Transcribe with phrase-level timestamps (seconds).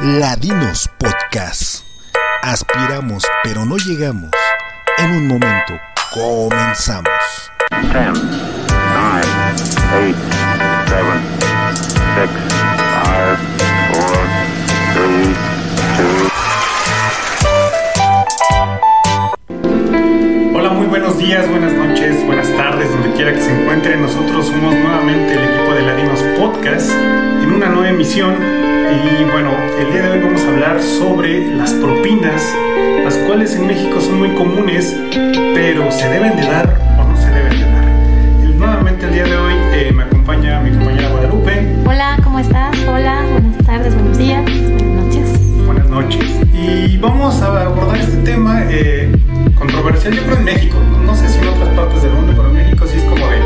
[0.00, 1.82] Ladinos Podcast.
[2.42, 4.30] Aspiramos, pero no llegamos.
[4.96, 5.74] En un momento,
[6.12, 7.10] comenzamos.
[7.70, 8.12] 10, 9,
[9.48, 10.16] 8, 7,
[12.14, 12.30] 6, 5,
[13.92, 14.18] 4,
[14.94, 15.47] 3,
[21.18, 24.02] buenos días, buenas noches, buenas tardes, donde quiera que se encuentren.
[24.02, 26.90] Nosotros somos nuevamente el equipo de Ladinos Podcast
[27.42, 28.34] en una nueva emisión.
[28.36, 32.54] Y bueno, el día de hoy vamos a hablar sobre las propinas,
[33.04, 34.96] las cuales en México son muy comunes,
[35.54, 37.84] pero ¿se deben de dar o no se deben de dar?
[38.44, 41.76] Y nuevamente el día de hoy eh, me acompaña mi compañera Guadalupe.
[41.84, 42.78] Hola, ¿cómo estás?
[42.86, 45.66] Hola, buenas tardes, buenos días, buenas noches.
[45.66, 46.24] Buenas noches.
[46.54, 49.17] Y vamos a abordar este tema eh,
[49.58, 50.76] controversial, yo creo en México.
[51.04, 53.38] No sé si en otras partes del mundo, pero en México sí es como de,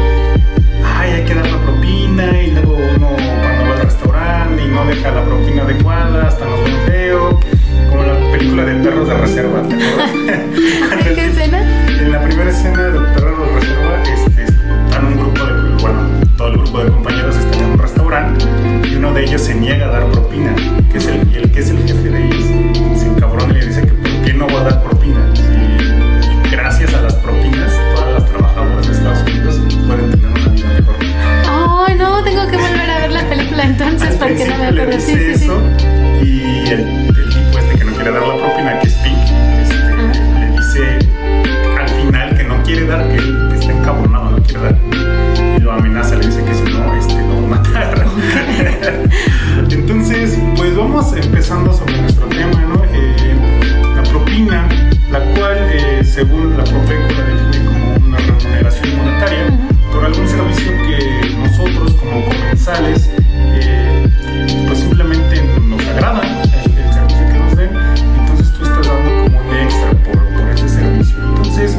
[0.84, 4.84] ay, hay que dar la propina y luego uno cuando va al restaurante y no
[4.86, 7.40] deja la propina adecuada, hasta nos ven feo,
[7.90, 10.10] como la película de perros de reserva, ¿te acuerdas?
[11.14, 11.88] ¿Qué escena?
[11.88, 16.00] En la primera escena de Perros de Reserva, este, están un grupo de, bueno,
[16.36, 18.44] todo el grupo de compañeros están en un restaurante
[18.88, 20.54] y uno de ellos se niega a dar propina,
[20.90, 22.44] que es el, que es el jefe de ellos,
[22.98, 25.20] se encabrona y le dice que por qué no va a dar propina.
[25.36, 25.81] Y
[27.22, 30.96] propinas, todas las trabajadoras de Estados Unidos pueden tener una vida mejor.
[31.48, 35.00] Ay, no, tengo que volver a ver la película entonces Al porque no me acuerdo.
[35.00, 35.62] Sí, eso
[36.22, 39.18] y el, el tipo este que no quiere dar la propina, que es Pink,
[39.62, 40.98] este, le dice
[41.80, 44.78] al final que no quiere dar, que él está encabronado, no quiere dar.
[45.56, 48.06] Y lo amenaza, le dice que si no, este, lo va a matar.
[49.70, 52.84] Entonces, pues vamos empezando sobre nuestro tema, ¿no?
[52.84, 53.34] Eh,
[53.96, 54.68] la propina,
[55.10, 55.61] la cual,
[56.12, 59.58] según la Profeco, la define como una remuneración monetaria
[59.90, 63.08] por algún servicio que nosotros como comensales
[63.54, 64.10] eh,
[64.66, 67.70] pues simplemente nos agrada el, el servicio que nos den.
[68.20, 71.16] Entonces tú estás dando como un extra por, por ese servicio.
[71.28, 71.78] Entonces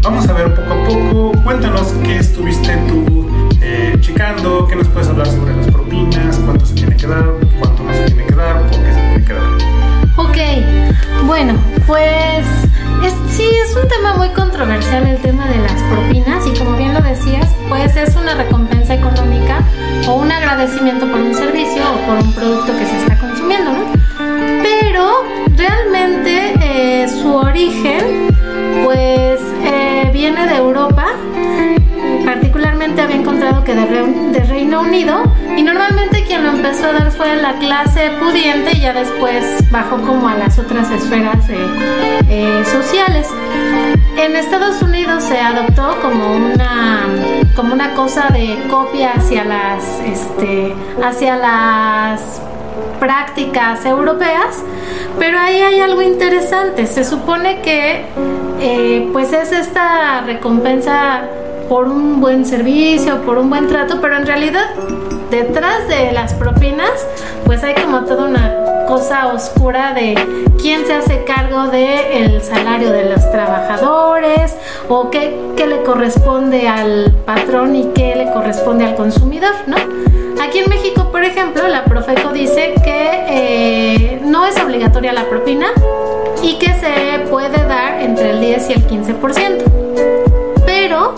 [0.00, 1.42] vamos a ver poco a poco.
[1.42, 3.28] Cuéntanos qué estuviste tú
[3.60, 7.24] eh, checando qué nos puedes hablar sobre las propinas cuánto se tiene que dar
[7.60, 9.44] cuánto no se tiene que dar por qué se tiene que dar.
[10.16, 11.54] Ok, bueno,
[11.86, 12.63] pues
[13.06, 16.94] es- sí, es un tema muy controversial el tema de las propinas y como bien
[16.94, 17.83] lo decías, pues
[37.44, 43.28] la clase pudiente y ya después bajó como a las otras esferas eh, sociales.
[44.16, 47.04] En Estados Unidos se adoptó como una
[47.54, 52.40] como una cosa de copia hacia las este hacia las
[52.98, 54.64] prácticas europeas,
[55.18, 56.86] pero ahí hay algo interesante.
[56.86, 58.06] Se supone que
[58.62, 61.24] eh, pues es esta recompensa
[61.68, 64.64] por un buen servicio, por un buen trato, pero en realidad
[65.30, 66.90] detrás de las propinas
[67.44, 70.14] pues hay como toda una cosa oscura de
[70.60, 74.56] quién se hace cargo del salario de los trabajadores
[74.88, 79.76] o qué, qué le corresponde al patrón y qué le corresponde al consumidor, ¿no?
[80.42, 85.68] Aquí en México, por ejemplo, la Profeco dice que eh, no es obligatoria la propina
[86.42, 89.62] y que se puede dar entre el 10 y el 15%.
[90.66, 91.14] Pero,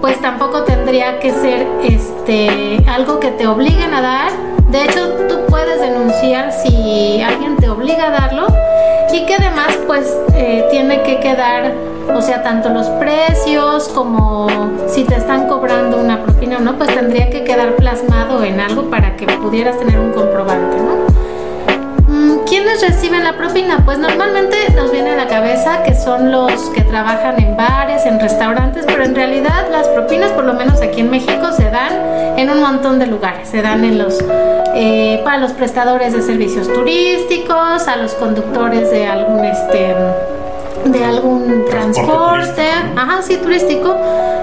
[0.00, 4.32] pues tampoco tendría que ser este algo que te obliguen a dar.
[4.70, 5.45] De hecho, tú
[5.90, 8.46] denunciar si alguien te obliga a darlo
[9.12, 11.72] y que además, pues, eh, tiene que quedar,
[12.14, 14.46] o sea, tanto los precios como
[14.88, 18.90] si te están cobrando una propina o no, pues tendría que quedar plasmado en algo
[18.90, 21.06] para que pudieras tener un comprobante, ¿no?
[22.08, 23.82] Mm, ¿Quiénes reciben la propina?
[23.84, 28.20] Pues normalmente nos viene a la cabeza que son los que trabajan en bares, en
[28.20, 31.92] restaurantes, pero en realidad las propinas, por lo menos aquí en México, se dan
[32.36, 33.48] en un montón de lugares.
[33.48, 34.18] Se dan en los
[34.78, 39.94] eh, para los prestadores de servicios turísticos, a los conductores de algún este
[40.84, 42.62] de algún Transporte
[42.96, 43.96] ajá, sí, turístico.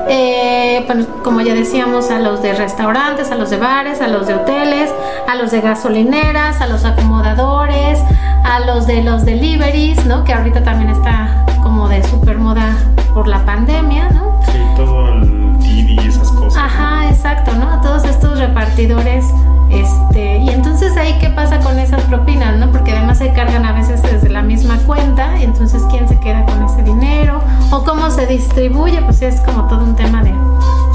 [0.09, 4.27] Eh, bueno, como ya decíamos, a los de restaurantes, a los de bares, a los
[4.27, 4.91] de hoteles,
[5.27, 8.00] a los de gasolineras, a los acomodadores,
[8.44, 10.24] a los de los deliveries, ¿no?
[10.24, 12.75] Que ahorita también está como de super moda
[13.13, 14.41] por la pandemia, ¿no?
[14.45, 17.69] sí todo el Didi y esas cosas Ajá, exacto, ¿no?
[17.69, 19.25] A todos estos repartidores,
[19.73, 22.71] este, y entonces ahí qué pasa con esas propinas, ¿no?
[22.71, 26.63] Porque además se cargan a veces desde la misma cuenta, entonces quién se queda con
[26.63, 27.41] ese dinero
[27.71, 30.31] o cómo se distribuye, pues es como todo un tema de,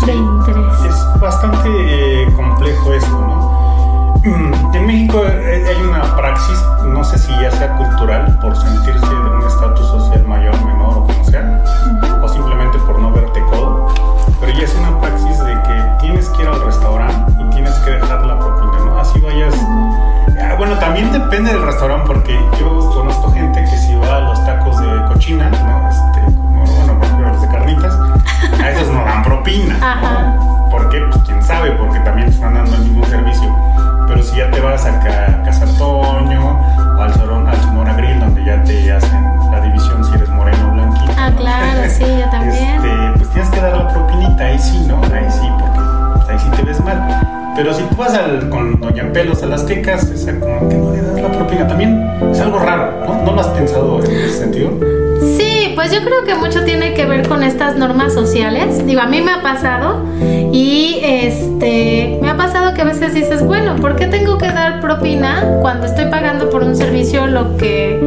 [0.07, 0.85] de interés.
[0.89, 3.59] es bastante eh, complejo esto, ¿no?
[4.75, 9.15] En México eh, hay una praxis, no sé si ya sea cultural, por sentirse de
[9.15, 11.65] un estatus social mayor, menor o como sea,
[12.23, 13.89] o simplemente por no verte codo,
[14.41, 17.91] pero ya es una praxis de que tienes que ir al restaurante y tienes que
[17.93, 18.28] dejar
[20.79, 24.81] bueno, también depende del restaurante, porque yo conozco gente que si va a los tacos
[24.81, 25.89] de cochina, ¿no?
[25.89, 27.99] Este, como, bueno, por ejemplo, los de carnitas,
[28.63, 29.77] a esos no dan propina.
[29.79, 29.87] ¿no?
[29.87, 30.37] Ajá.
[30.71, 30.99] ¿Por qué?
[31.11, 33.55] Pues quién sabe, porque también están dando el mismo servicio.
[34.07, 36.57] Pero si ya te vas a Ca- Casa Antonio
[36.97, 40.69] o al, Sorón- al Sonora Grill, donde ya te hacen la división si eres moreno
[40.69, 41.13] o blanquito.
[41.19, 41.37] Ah, ¿no?
[41.37, 42.55] claro, sí, yo también.
[42.77, 44.97] Este, pues tienes que dar la propinita, ahí sí, ¿no?
[45.15, 45.81] Ahí sí, porque
[46.15, 47.38] pues, ahí sí te ves mal.
[47.59, 50.93] Pero si tú vas al- con Doña Pelos a las quecas, esa como que no
[50.93, 52.09] le das la propina también.
[52.31, 53.23] Es algo raro, ¿no?
[53.25, 54.71] ¿No lo has pensado en ese sentido?
[55.37, 58.87] Sí, pues yo creo que mucho tiene que ver con estas normas sociales.
[58.87, 60.05] Digo, a mí me ha pasado
[60.53, 64.81] y este me ha pasado que a veces dices, bueno, ¿por qué tengo que dar
[64.81, 67.99] propina cuando estoy pagando por un servicio lo que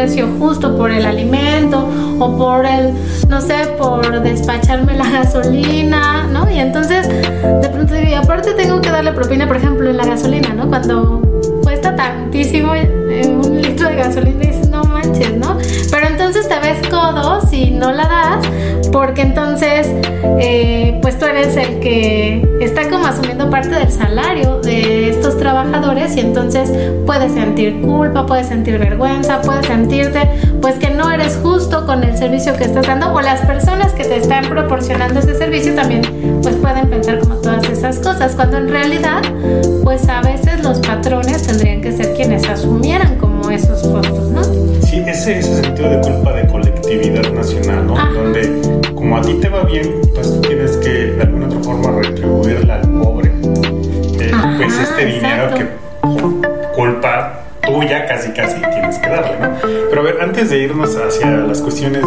[0.00, 1.86] precio justo por el alimento
[2.18, 2.94] o por el,
[3.28, 6.50] no sé, por despacharme la gasolina, ¿no?
[6.50, 10.54] Y entonces de pronto y aparte tengo que darle propina, por ejemplo, en la gasolina,
[10.54, 10.68] ¿no?
[10.68, 11.20] Cuando
[11.62, 15.58] cuesta tantísimo un litro de gasolina dices, no manches, ¿no?
[15.90, 17.49] Pero entonces te ves codo si
[17.80, 18.46] no la das,
[18.92, 19.90] porque entonces,
[20.38, 26.14] eh, pues tú eres el que está como asumiendo parte del salario de estos trabajadores
[26.16, 26.70] y entonces
[27.06, 30.28] puedes sentir culpa, puedes sentir vergüenza, puedes sentirte,
[30.60, 34.04] pues que no eres justo con el servicio que estás dando o las personas que
[34.04, 36.02] te están proporcionando ese servicio también,
[36.42, 39.22] pues pueden pensar como todas esas cosas, cuando en realidad,
[39.82, 44.59] pues a veces los patrones tendrían que ser quienes asumieran como esos costos, ¿no?
[45.20, 47.94] Ese, ese sentido de culpa de colectividad nacional, ¿no?
[47.94, 48.10] Ajá.
[48.10, 48.62] Donde
[48.94, 52.72] como a ti te va bien, pues tú tienes que de alguna otra forma retribuirle
[52.72, 53.30] al pobre.
[54.18, 55.56] eh, Ajá, pues este dinero exacto.
[55.58, 59.48] que culpa tuya casi casi tienes que darle, ¿no?
[59.90, 62.02] Pero a ver, antes de irnos hacia las cuestiones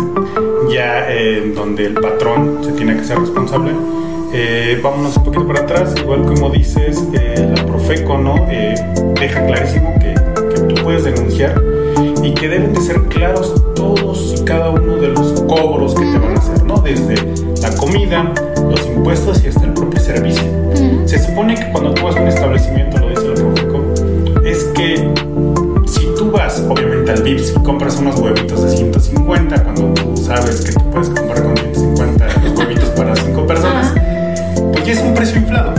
[0.71, 3.73] ya eh, donde el patrón se tiene que ser responsable,
[4.33, 8.47] eh, vámonos un poquito para atrás, igual como dices, eh, la Profeco, ¿no?
[8.49, 8.73] Eh,
[9.21, 10.15] deja clarísimo que,
[10.55, 11.53] que tú puedes denunciar
[12.23, 16.17] y que deben de ser claros todos y cada uno de los cobros que te
[16.17, 16.77] van a hacer, ¿no?
[16.77, 17.15] Desde
[17.61, 18.31] la comida,
[18.69, 20.43] los impuestos y hasta el propio servicio.
[21.05, 23.83] Se supone que cuando tú vas a un establecimiento, lo dice la Profeco,
[24.45, 25.09] es que
[25.85, 30.61] si tú vas, obviamente, al Vips y compras unos huevitos de 150, cuando tú sabes
[30.61, 33.93] que tú puedes comprar con 150 los huevitos para 5 personas,
[34.71, 35.73] pues ya es un precio inflado.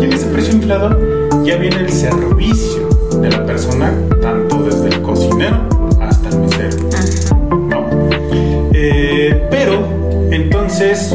[0.00, 0.96] Y en ese precio inflado
[1.44, 2.88] ya viene el servicio
[3.20, 3.92] de la persona,
[4.22, 5.77] tanto desde el cocinero
[10.88, 11.14] entonces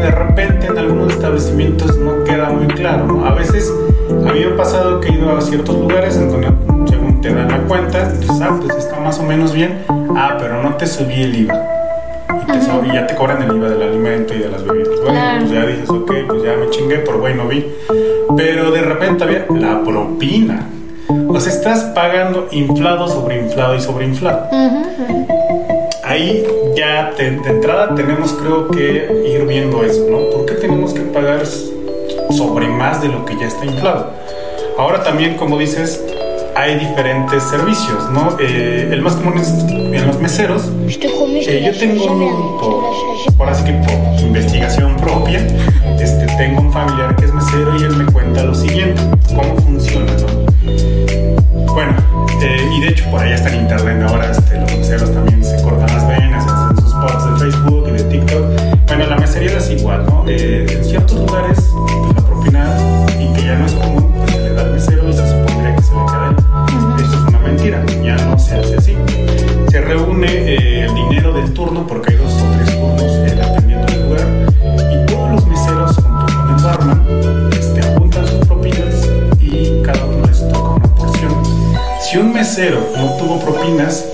[0.00, 3.06] de repente en algunos establecimientos no queda muy claro.
[3.06, 3.24] ¿no?
[3.26, 3.72] A veces
[4.10, 6.48] a mí me ha pasado que he ido a ciertos lugares en donde
[6.88, 9.78] según te dan la cuenta, entonces ah, pues está más o menos bien.
[10.16, 11.62] Ah, pero no te subí el IVA.
[12.42, 15.00] Y, te sub- y ya te cobran el IVA del alimento y de las bebidas.
[15.04, 17.66] Bueno, pues ya dices, ok, pues ya me chingué, por güey no vi.
[18.36, 20.66] Pero de repente había la propina.
[21.28, 24.48] O sea, estás pagando inflado sobre inflado y sobre inflado.
[26.04, 26.44] Ahí
[26.76, 30.18] ya te- de entrada tenemos creo que ir viendo eso, ¿no?
[30.30, 31.42] ¿Por qué tenemos que pagar
[32.30, 34.10] sobre más de lo que ya está inflado?
[34.78, 36.04] Ahora también, como dices,
[36.54, 38.36] hay diferentes servicios, ¿no?
[38.38, 40.70] Eh, el más común es en los meseros.
[41.48, 45.38] Eh, yo tengo, por, por así que por investigación propia,
[46.00, 50.12] este, tengo un familiar que es mesero y él me cuenta lo siguiente, cómo funciona,
[50.12, 51.72] ¿no?
[51.72, 51.94] Bueno,
[52.42, 55.44] eh, y de hecho por allá está en internet ahora, este, los meseros también
[57.06, 58.44] de Facebook y de TikTok.
[58.86, 60.24] Bueno, la mesería es igual, ¿no?
[60.26, 62.76] Eh, en ciertos lugares, pues, la propina,
[63.20, 65.76] y que ya no es común, pues se le da al mesero y se supondría
[65.76, 67.04] que se le queda él.
[67.04, 68.96] Esto es una mentira, ya no se hace así.
[69.70, 73.86] Se reúne eh, el dinero del turno, porque hay dos o tres turnos eh, dependiendo
[73.86, 74.26] del lugar,
[74.92, 79.08] y todos los meseros junto con el barman este, apuntan sus propinas
[79.40, 81.32] y cada uno les toca una porción.
[82.00, 84.06] Si un mesero no tuvo propinas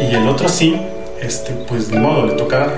[0.00, 0.76] y el otro sí,
[1.22, 2.70] este, pues de modo le toca dar.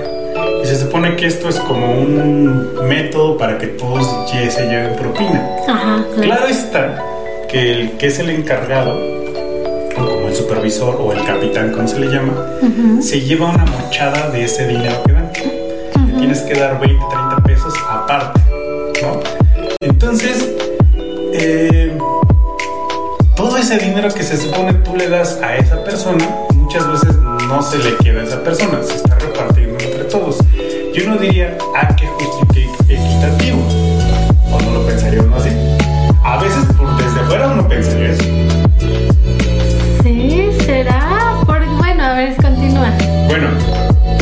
[0.63, 5.47] Y se supone que esto es como un método para que todos se lleven propina.
[5.67, 7.03] Ajá, Claro está
[7.47, 11.99] que el que es el encargado, o como el supervisor o el capitán, como se
[11.99, 12.33] le llama,
[12.99, 15.31] se lleva una mochada de ese dinero que dan.
[16.07, 18.41] Le tienes que dar 20, 30 pesos aparte,
[19.03, 19.19] ¿no?
[19.79, 20.49] Entonces,
[21.33, 21.95] eh,
[23.35, 26.25] todo ese dinero que se supone tú le das a esa persona,
[27.47, 30.37] no se le queda a esa persona, se está repartiendo entre todos.
[30.93, 33.59] Yo no diría, ah, qué justo y qué equitativo.
[34.51, 35.49] ¿O no lo pensaría uno así?
[36.23, 38.23] A veces por desde fuera uno pensaría eso.
[40.03, 41.37] Sí, será.
[41.45, 42.91] Por, bueno, a ver, continúa.
[43.27, 43.47] Bueno,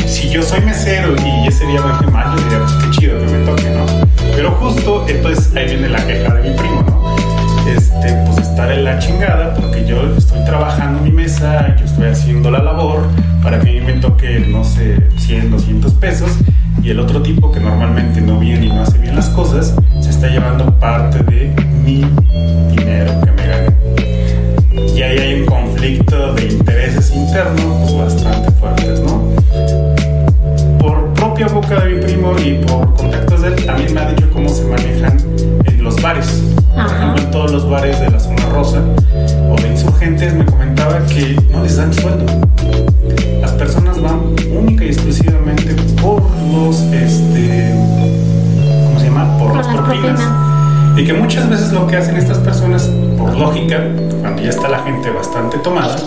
[0.05, 3.19] si yo soy mesero y ese día me fue mal, yo diría, pues qué chido
[3.19, 3.85] que me toque, ¿no?
[4.35, 7.04] Pero justo, entonces ahí viene la queja de mi primo, ¿no?
[7.67, 12.51] Este, pues estar en la chingada porque yo estoy trabajando mi mesa, yo estoy haciendo
[12.51, 13.07] la labor
[13.41, 16.29] para que a mí me toque, no sé, 100, 200 pesos
[16.83, 20.09] y el otro tipo que normalmente no viene y no hace bien las cosas, se
[20.11, 22.05] está llevando parte de mi
[22.75, 23.75] dinero que me gané.
[24.95, 29.31] Y ahí hay un conflicto de intereses internos pues, bastante fuertes, ¿no?
[30.77, 34.29] Por propia boca de mi primo y por contactos de él, también me ha dicho
[34.31, 35.17] cómo se manejan
[35.65, 36.54] en los bares.
[37.75, 38.79] Bares de la zona rosa
[39.51, 42.25] o de insurgentes me comentaba que no les dan sueldo.
[43.41, 46.21] Las personas van única y exclusivamente por
[46.53, 47.73] los, este,
[48.85, 49.37] ¿cómo se llama?
[49.37, 50.21] Por, Por las las propinas.
[50.21, 50.99] propinas.
[50.99, 53.83] Y que muchas veces lo que hacen estas personas, por lógica,
[54.21, 55.97] cuando ya está la gente bastante tomada,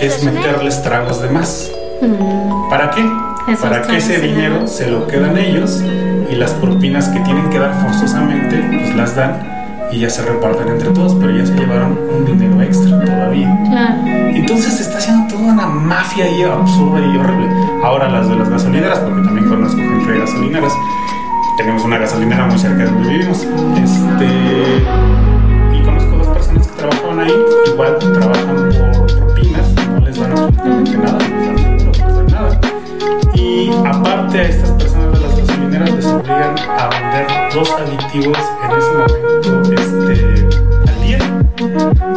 [0.00, 1.68] es meterles tragos de más.
[2.00, 3.04] Mm, ¿Para qué?
[3.48, 5.82] Esos Para que ese dinero se lo quedan ellos
[6.30, 9.57] y las propinas que tienen que dar forzosamente, pues las dan
[9.90, 13.58] y ya se reparten entre todos, pero ya se llevaron un dinero extra todavía.
[13.70, 13.96] claro.
[14.06, 17.48] Entonces se está haciendo toda una mafia ahí absurda y horrible.
[17.82, 20.72] Ahora las de las gasolineras, porque también conozco gente de gasolineras.
[21.56, 23.42] Tenemos una gasolinera muy cerca de donde vivimos.
[23.82, 24.26] Este,
[25.76, 27.32] y conozco dos personas que trabajaban ahí.
[27.72, 32.16] Igual trabajan por propinas, no les dan absolutamente nada, no les dan seguro, no les
[32.16, 32.60] dan nada.
[33.34, 35.17] Y aparte a estas personas
[36.28, 40.46] obligan a vender dos aditivos en ese momento este,
[40.90, 41.18] al día.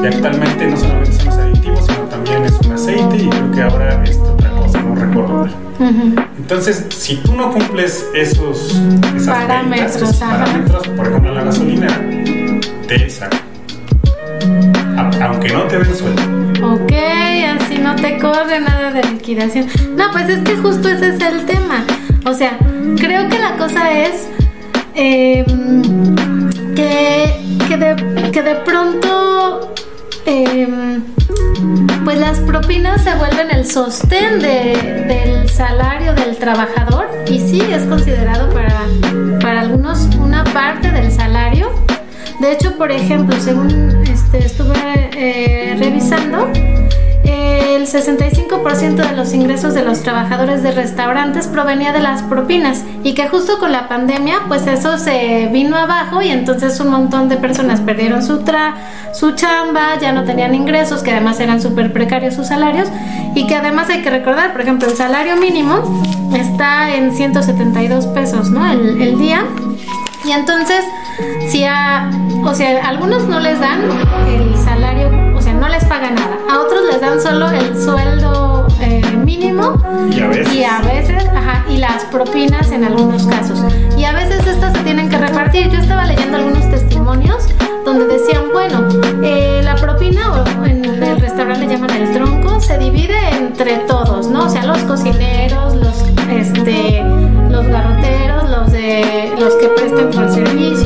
[0.04, 3.62] Y actualmente no solamente son los aditivos, sino también es un aceite y creo que
[3.64, 5.56] ahora es otra cosa, no recuerdo cuál.
[5.90, 6.16] Ujú.
[6.38, 8.80] Entonces, si tú no cumples esos
[9.16, 12.00] esas Parámetros, ventas, esos parámetros, por ejemplo, la gasolinera,
[12.88, 13.40] te sacan.
[14.98, 16.22] A- Aunque no te den sueldo.
[16.74, 16.92] Ok,
[17.60, 19.68] así no te corre nada de liquidación.
[19.96, 21.84] No, pues es que justo ese es el tema.
[22.32, 22.58] O sea,
[22.98, 24.30] creo que la cosa es
[24.96, 25.44] eh,
[26.76, 29.74] que, que, de, que de pronto
[30.26, 30.66] eh,
[32.06, 37.84] pues las propinas se vuelven el sostén de- del salario del trabajador y sí es
[37.84, 38.80] considerado para,
[39.42, 41.70] para algunos una parte del salario.
[42.40, 46.50] De hecho, por ejemplo, según este, estuve eh, revisando,
[47.24, 53.14] el 65% de los ingresos de los trabajadores de restaurantes provenía de las propinas y
[53.14, 57.38] que justo con la pandemia pues eso se vino abajo y entonces un montón de
[57.38, 58.76] personas perdieron su, tra
[59.14, 62.88] su chamba, ya no tenían ingresos, que además eran súper precarios sus salarios
[63.36, 66.04] y que además hay que recordar, por ejemplo, el salario mínimo
[66.36, 68.70] está en 172 pesos ¿no?
[68.72, 69.46] el, día
[70.26, 70.86] y entonces,
[71.50, 72.10] si a,
[72.44, 73.82] o sea, algunos no les dan
[74.28, 76.31] el salario, o sea, no les pagan nada.
[76.52, 79.82] A otros les dan solo el sueldo eh, mínimo
[80.14, 80.54] Y a veces.
[80.54, 83.58] y a veces, ajá, y las propinas en algunos casos.
[83.98, 85.70] Y a veces estas se tienen que repartir.
[85.70, 87.48] Yo estaba leyendo algunos testimonios
[87.86, 88.86] donde decían, bueno,
[89.24, 94.28] eh, la propina, o en el restaurante le llaman el tronco, se divide entre todos,
[94.28, 94.48] ¿no?
[94.48, 97.02] O sea, los cocineros, los, este,
[97.50, 100.81] los garroteros, los de, los que prestan por servicio,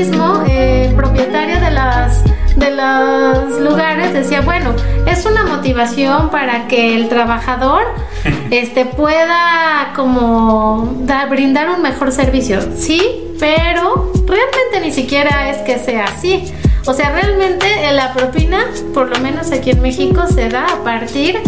[0.00, 2.22] mismo eh, propietario de las
[2.56, 4.74] de los lugares decía, bueno,
[5.06, 7.82] es una motivación para que el trabajador
[8.50, 13.00] este pueda como dar- brindar un mejor servicio, sí,
[13.38, 16.50] pero realmente ni siquiera es que sea así.
[16.86, 18.58] O sea, realmente eh, la propina,
[18.94, 21.38] por lo menos aquí en México, se da a partir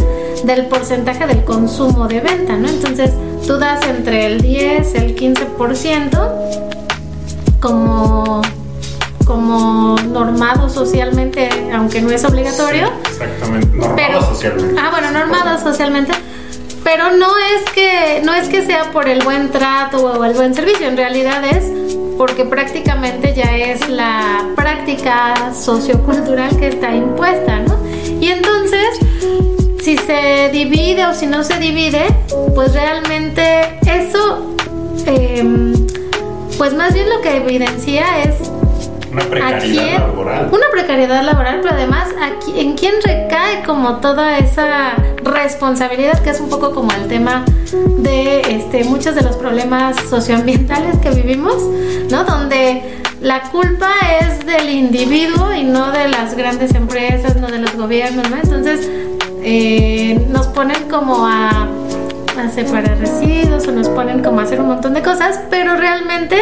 [0.45, 2.69] del porcentaje del consumo de venta, ¿no?
[2.69, 3.13] Entonces,
[3.47, 6.68] tú das entre el 10, el 15%
[7.61, 8.43] como
[9.25, 12.91] como normado socialmente, aunque no es obligatorio.
[13.05, 13.67] Exactamente.
[13.77, 14.81] Normado Pero, socialmente.
[14.81, 16.13] ah, bueno, normado socialmente.
[16.83, 20.55] Pero no es que no es que sea por el buen trato o el buen
[20.55, 21.65] servicio, en realidad es
[22.17, 27.79] porque prácticamente ya es la práctica sociocultural que está impuesta, ¿no?
[28.21, 28.99] Y entonces,
[29.83, 32.07] si se divide o si no se divide,
[32.55, 34.57] pues realmente eso,
[35.07, 35.73] em,
[36.59, 38.35] pues más bien lo que evidencia es
[39.13, 40.01] Una ¿A precariedad quién?
[40.01, 40.49] laboral.
[40.53, 44.93] Una precariedad laboral, pero además aquí, en quién recae como toda esa
[45.25, 47.45] responsabilidad que es un poco como el tema
[47.99, 51.55] de este, muchos de los problemas socioambientales que vivimos,
[52.11, 52.25] ¿no?
[52.25, 57.75] Donde la culpa es del individuo y no de las grandes empresas, no de los
[57.77, 58.37] gobiernos, ¿no?
[58.37, 58.89] Entonces
[59.43, 61.67] eh, nos ponen como a
[62.39, 66.37] a separar residuos o nos ponen como a hacer un montón de cosas, pero realmente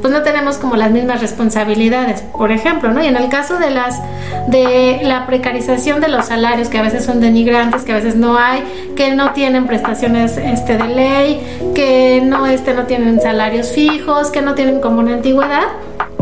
[0.00, 3.02] pues no tenemos como las mismas responsabilidades, por ejemplo, ¿no?
[3.02, 4.00] Y en el caso de las
[4.48, 8.36] de la precarización de los salarios que a veces son denigrantes, que a veces no
[8.36, 8.64] hay,
[8.96, 14.42] que no tienen prestaciones este de ley, que no este no tienen salarios fijos, que
[14.42, 15.68] no tienen como una antigüedad,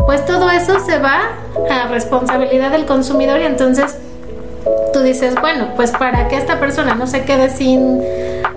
[0.05, 1.21] pues todo eso se va
[1.69, 3.97] a responsabilidad del consumidor y entonces
[4.93, 8.01] tú dices, bueno, pues para que esta persona no se quede sin,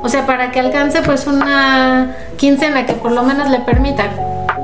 [0.03, 4.05] o sea, para que alcance pues una quincena que por lo menos le permita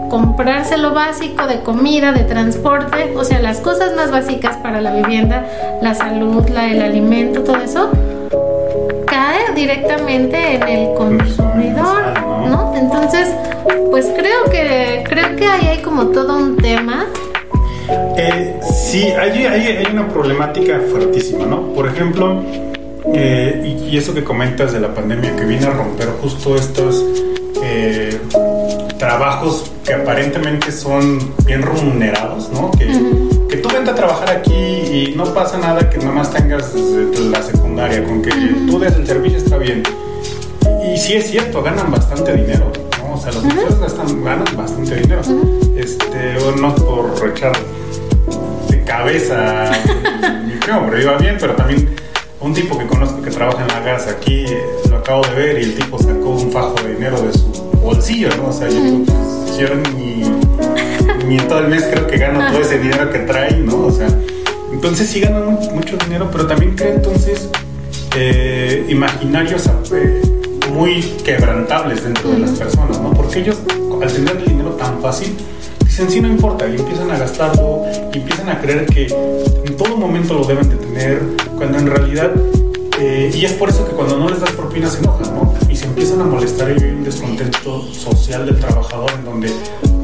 [0.08, 4.92] comprarse lo básico de comida, de transporte, o sea, las cosas más básicas para la
[4.92, 5.46] vivienda,
[5.80, 7.90] la salud, la, el alimento, todo eso,
[9.06, 12.02] cae directamente en el consumidor,
[12.48, 12.74] ¿no?
[12.76, 13.28] Entonces,
[13.90, 17.06] pues creo que creo que ahí hay como todo un tema
[18.16, 18.59] eh,
[18.90, 21.72] sí, hay, hay, hay, una problemática fuertísima, ¿no?
[21.72, 22.42] Por ejemplo,
[23.14, 27.04] eh, y, y, eso que comentas de la pandemia que viene a romper justo estos
[27.62, 28.18] eh,
[28.98, 32.72] trabajos que aparentemente son bien remunerados, ¿no?
[32.72, 32.86] Que,
[33.48, 38.04] que, tú vente a trabajar aquí y no pasa nada que nomás tengas la secundaria,
[38.04, 38.30] con que
[38.68, 39.84] tú des el servicio está bien.
[40.92, 43.14] Y sí es cierto, ganan bastante dinero, ¿no?
[43.14, 45.22] O sea, los museos gastan, ganan bastante dinero.
[45.76, 47.14] Este, no por
[48.84, 49.70] cabeza
[50.60, 51.88] primo, pero iba bien, pero también
[52.40, 54.46] un tipo que conozco que trabaja en la gas aquí,
[54.88, 57.46] lo acabo de ver y el tipo sacó un fajo de dinero de su
[57.82, 58.48] bolsillo, ¿no?
[58.48, 60.24] O sea, yo, pues, yo ni,
[61.26, 63.86] ni en todo el mes creo que gano todo ese dinero que trae, ¿no?
[63.86, 64.08] O sea,
[64.72, 67.48] entonces sí gana mucho, mucho dinero, pero también crea entonces
[68.16, 70.22] eh, imaginarios eh,
[70.72, 73.12] muy quebrantables dentro de las personas, ¿no?
[73.12, 73.58] Porque ellos,
[74.02, 75.36] al tener el dinero tan fácil,
[75.90, 77.82] dicen, sí, no importa, y empiezan a gastarlo,
[78.14, 81.20] y empiezan a creer que en todo momento lo deben de tener,
[81.56, 82.30] cuando en realidad,
[83.00, 85.52] eh, y es por eso que cuando no les das propinas se enojan, ¿no?
[85.68, 89.52] Y se empiezan a molestar y hay un descontento social del trabajador en donde,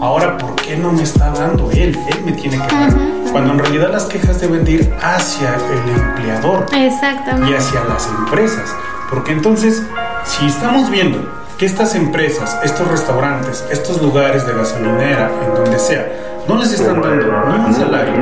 [0.01, 1.97] ahora, ¿por qué no me está dando él?
[2.11, 2.93] Él me tiene que dar.
[3.31, 7.53] Cuando en realidad las quejas deben de ir hacia el empleador Exactamente.
[7.53, 8.75] y hacia las empresas.
[9.09, 9.83] Porque entonces,
[10.25, 16.07] si estamos viendo que estas empresas, estos restaurantes, estos lugares de gasolinera, en donde sea,
[16.47, 18.13] no les están dando ni un salario,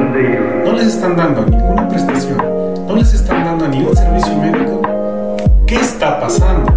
[0.64, 2.38] no les están dando ninguna prestación,
[2.86, 4.82] no les están dando ningún servicio médico,
[5.66, 6.70] ¿qué está pasando?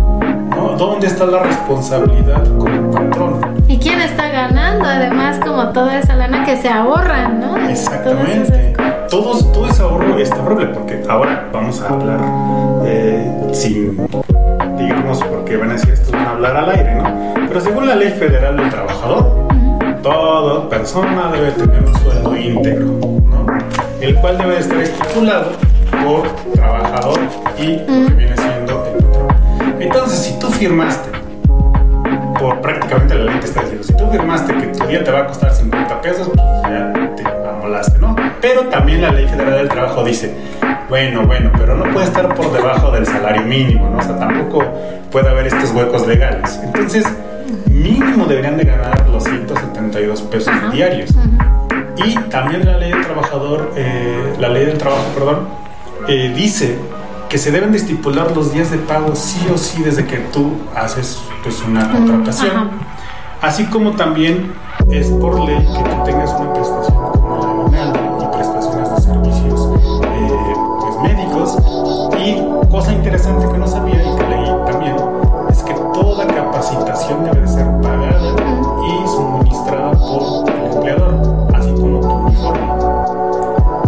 [0.50, 0.76] ¿No?
[0.78, 3.40] ¿Dónde está la responsabilidad como patrón?
[3.68, 4.86] ¿Y quién está ganando?
[4.86, 7.70] Además, como toda esa lana que se ahorran, ¿no?
[7.70, 8.74] Exactamente.
[9.12, 12.20] Todos, todo ese ahorro está horrible porque ahora vamos a hablar
[12.86, 13.96] eh, sin
[14.88, 17.34] digamos, porque van a decir esto, van a hablar al aire, ¿no?
[17.48, 19.48] Pero según la ley federal del trabajador,
[20.02, 23.46] toda persona debe tener un sueldo íntegro, ¿no?
[24.00, 25.52] El cual debe estar estipulado
[26.04, 27.20] por trabajador
[27.58, 29.82] y lo que viene siendo el patrón.
[29.82, 31.10] Entonces, si tú firmaste,
[32.40, 35.20] por prácticamente la ley te está diciendo, si tú firmaste que tu día te va
[35.20, 38.16] a costar 50 pesos, pues ya te amolaste, ¿no?
[38.40, 40.34] Pero también la ley federal del trabajo dice,
[40.90, 43.98] bueno, bueno, pero no puede estar por debajo del salario mínimo, ¿no?
[43.98, 44.64] O sea, tampoco
[45.12, 46.60] puede haber estos huecos legales.
[46.64, 47.06] Entonces,
[47.70, 51.12] mínimo deberían de ganar los 172 pesos Ajá, diarios.
[52.06, 55.48] Y también la ley del trabajador, eh, la ley del trabajo, perdón,
[56.08, 56.78] eh, dice
[57.28, 60.54] que se deben de estipular los días de pago sí o sí desde que tú
[60.76, 62.56] haces pues una contratación.
[62.56, 62.70] ajá.
[63.42, 64.54] Así como también
[64.90, 67.07] es por ley que tú tengas una prestación
[77.16, 78.36] debe de ser pagada
[78.86, 81.16] y suministrada por el empleador,
[81.56, 82.68] así como tu uniforme.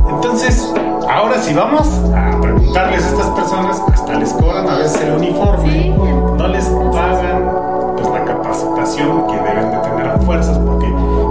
[0.09, 0.73] Entonces,
[1.09, 5.89] ahora si vamos a preguntarles a estas personas, hasta les cobran a veces el uniforme,
[6.37, 7.51] no les pagan
[7.97, 10.87] pues la capacitación que deben de tener a fuerzas, porque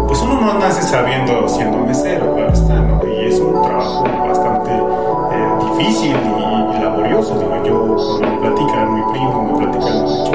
[0.06, 3.00] pues uno no nace sabiendo siendo mesero, claro está, ¿no?
[3.06, 8.94] Y es un trabajo bastante eh, difícil y, y laborioso, digo yo, cuando me platican
[8.94, 10.32] mi primo, me platican mucho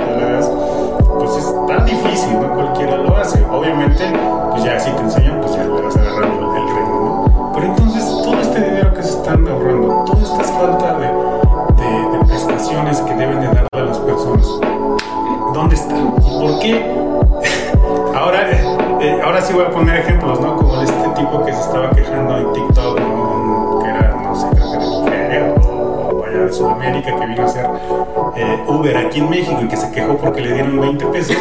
[1.68, 3.44] tan difícil, no cualquiera lo hace.
[3.52, 4.04] Obviamente,
[4.52, 7.52] pues ya si te enseñan, pues ya le vas agarrando el ritmo, ¿no?
[7.54, 13.00] Pero entonces todo este dinero que se están ahorrando, toda esta falta de, de- prestaciones
[13.02, 14.48] que deben de darle a las personas,
[15.54, 15.96] ¿dónde está?
[15.96, 16.96] ¿Y por qué?
[18.16, 18.50] ahora,
[19.02, 20.56] eh, ahora sí voy a poner ejemplos, ¿no?
[20.58, 22.33] Como este tipo que se estaba quejando
[26.54, 27.66] Sudamérica, que vino a hacer
[28.36, 31.36] eh, Uber aquí en México y que se quejó porque le dieron 20 pesos,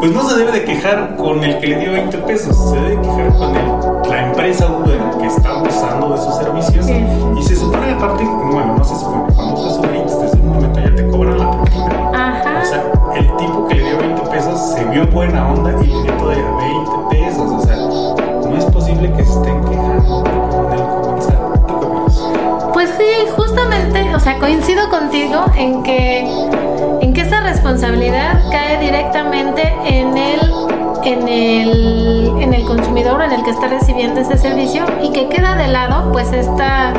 [0.00, 3.00] pues no se debe de quejar con el que le dio 20 pesos, se debe
[3.00, 7.04] quejar con el, la empresa Uber que está abusando de sus servicios Sí.
[7.38, 10.80] y se supone aparte, bueno, no se supone, cuando usas Uber Eats desde un momento
[10.80, 12.10] ya te cobran la propina.
[12.14, 12.60] Ajá.
[12.62, 12.82] O sea,
[13.16, 14.74] el tipo y de 20 pesos.
[24.20, 26.20] O sea, coincido contigo en que
[27.00, 30.40] en que esa responsabilidad cae directamente en el
[31.04, 35.54] en el en el consumidor en el que está recibiendo ese servicio y que queda
[35.54, 36.92] de lado pues esta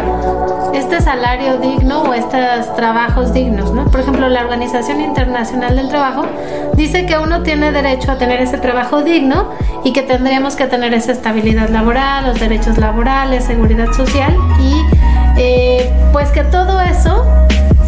[0.73, 3.85] este salario digno o estos trabajos dignos, ¿no?
[3.85, 6.25] Por ejemplo, la Organización Internacional del Trabajo
[6.73, 9.51] dice que uno tiene derecho a tener ese trabajo digno
[9.83, 15.00] y que tendríamos que tener esa estabilidad laboral, los derechos laborales, seguridad social y
[15.43, 17.25] eh, pues que todo eso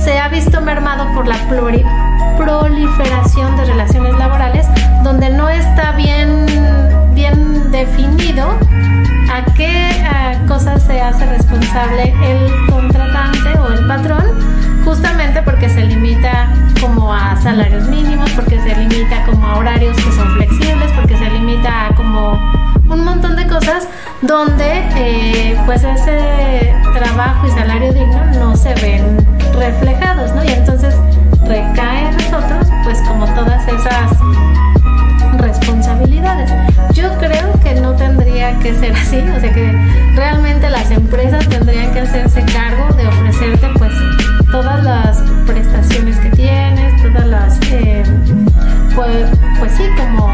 [0.04, 1.36] se ha visto mermado por la
[2.36, 4.66] proliferación de relaciones laborales
[5.04, 6.48] donde no está bien,
[7.14, 8.58] bien definido
[9.32, 10.04] a qué
[10.48, 14.26] cosas se hace responsable el contratante o el patrón,
[14.84, 20.12] justamente porque se limita como a salarios mínimos, porque se limita como a horarios que
[20.12, 22.34] son flexibles, porque se limita a como
[22.90, 23.88] un montón de cosas
[24.22, 29.18] donde eh, pues ese trabajo y salario digno no se ven
[29.58, 30.44] reflejados, ¿no?
[30.44, 30.96] Y entonces
[31.48, 34.12] recae en nosotros pues como todas esas
[35.44, 36.52] responsabilidades.
[36.94, 39.72] Yo creo que no tendría que ser así, o sea que
[40.16, 43.94] realmente las empresas tendrían que hacerse cargo de ofrecerte pues
[44.52, 48.04] todas las prestaciones que tienes, todas las eh,
[48.96, 49.30] pues,
[49.60, 50.34] pues sí como.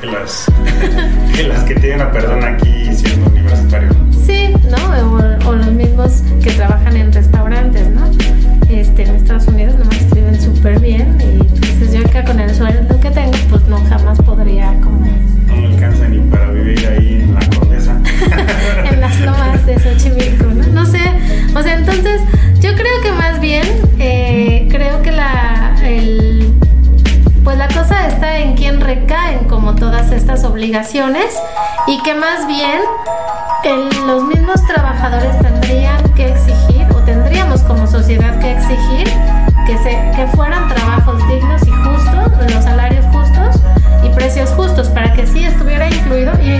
[0.00, 0.46] Que las
[1.36, 3.90] que, las que tienen a perdón aquí siendo universitario.
[4.26, 5.16] Sí, ¿no?
[5.16, 8.08] O, o los mismos que trabajan en restaurantes, ¿no?
[8.68, 9.98] Este, en Estados Unidos nomás
[10.58, 14.74] súper bien y entonces yo acá con el sueldo que tengo, pues no jamás podría
[14.82, 14.98] como
[15.46, 17.96] No me alcanza ni para vivir ahí en la condesa.
[18.90, 20.66] en las lomas de Xochimilco, ¿no?
[20.72, 20.98] No sé,
[21.54, 22.20] o sea, entonces
[22.60, 23.62] yo creo que más bien,
[24.00, 26.52] eh, creo que la, el,
[27.44, 31.38] pues la cosa está en quién recaen como todas estas obligaciones
[31.86, 32.80] y que más bien
[33.64, 39.08] el- los mismos trabajadores tendrían que exigir o tendríamos como sociedad que exigir
[39.68, 43.60] que, se, que fueran trabajos dignos y justos, los salarios justos
[44.02, 46.58] y precios justos para que sí estuviera incluido y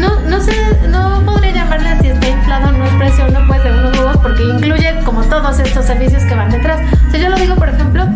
[0.00, 0.52] no, no sé,
[0.88, 4.16] no podría llamarle si está inflado o no el precio, no puede ser unos huevos
[4.22, 6.80] porque incluye como todos estos servicios que van detrás.
[7.06, 8.06] O sea, yo lo digo, por ejemplo,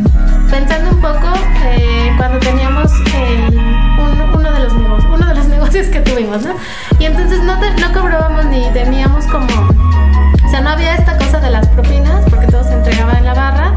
[0.51, 1.29] pensando un poco
[1.65, 6.43] eh, cuando teníamos el- un- uno de los negocios, uno de los negocios que tuvimos,
[6.43, 6.55] ¿no?
[6.99, 11.39] Y entonces no, te- no cobrábamos ni teníamos como o sea, no había esta cosa
[11.39, 13.73] de las propinas porque todo se entregaba en la barra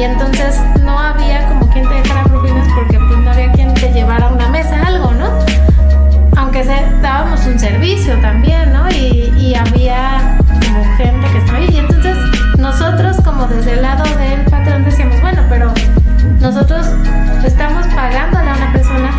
[0.00, 3.92] y entonces no había como quien te dejara propinas porque pues no había quien te
[3.92, 5.28] llevara a una mesa algo, ¿no?
[6.38, 8.88] Aunque se, dábamos un servicio también, ¿no?
[8.90, 12.16] Y, había como gente que estaba ahí y entonces
[12.56, 15.70] nosotros como desde el lado del patrón decíamos, bueno, pero
[16.40, 16.86] nosotros
[17.44, 19.10] estamos pagándole a una persona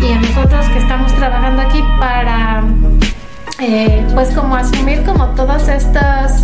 [0.00, 2.62] y a nosotros que estamos trabajando aquí para
[3.58, 6.42] eh, pues como asumir como todas estas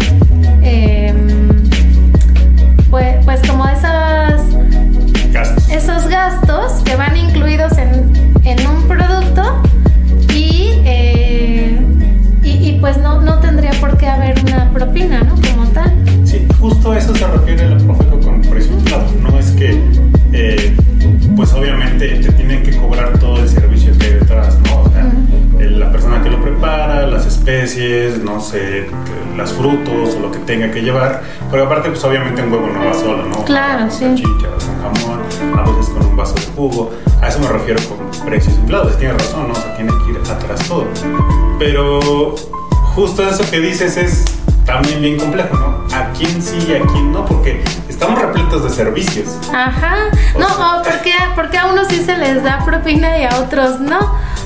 [0.61, 1.56] em,
[2.91, 4.41] pues, pues como esas
[5.33, 5.69] Gastos.
[5.71, 8.13] esos gastos que van incluidos en,
[8.45, 9.43] en un producto
[10.35, 11.79] y, eh,
[12.43, 15.35] y, y, pues no, no tendría por qué haber una propina, ¿no?
[15.35, 15.93] Como tal.
[16.25, 19.07] Sí, justo a eso se refiere la Profeco con precio inflado.
[19.23, 19.79] No es que,
[20.33, 20.77] eh,
[21.37, 22.21] pues obviamente
[27.47, 28.89] especies, no sé,
[29.37, 31.23] las frutos o lo que tenga que llevar.
[31.51, 33.45] Pero aparte, pues obviamente un huevo no va solo, ¿no?
[33.45, 34.01] Claro, sí.
[34.01, 35.21] salchichas, con jamón,
[35.57, 36.91] a veces con un vaso de jugo.
[37.23, 38.99] A eso me refiero con precios inflados.
[38.99, 39.53] Tienes razón, ¿no?
[39.53, 40.87] O sea, tiene que ir atrás todo.
[41.61, 42.35] Pero
[42.95, 44.25] justo eso que dices es
[44.67, 45.97] también bien complejo, ¿no?
[45.97, 47.25] ¿A quién sí y a quién no?
[47.25, 49.29] Porque estamos repletos de servicios.
[49.55, 49.95] Ajá.
[50.39, 53.99] No, o porque, porque a unos sí se les da propina y a otros no.